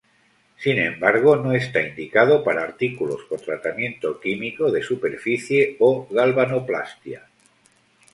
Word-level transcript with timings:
Sin 0.57 0.79
embargo, 0.79 1.35
no 1.35 1.51
está 1.51 1.79
indicado 1.83 2.43
para 2.43 2.63
artículos 2.63 3.21
con 3.29 3.37
tratamiento 3.37 4.19
químico 4.19 4.71
de 4.71 4.81
superficie 4.81 5.75
o 5.79 6.07
galvanoplastia. 6.09 7.27